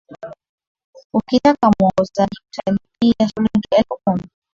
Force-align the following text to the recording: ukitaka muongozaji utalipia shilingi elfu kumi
ukitaka 1.13 1.67
muongozaji 1.79 2.35
utalipia 2.49 3.27
shilingi 3.29 3.67
elfu 3.77 3.97
kumi 4.05 4.23